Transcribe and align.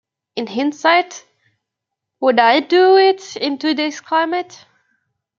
In 0.35 0.47
hindsight, 0.47 1.25
would 2.21 2.39
I 2.39 2.59
do 2.61 2.97
it 2.97 3.35
in 3.37 3.59
today's 3.59 4.01
climate? 4.01 4.65